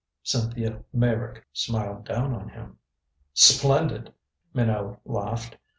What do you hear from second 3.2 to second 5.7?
"Splendid," Minot laughed.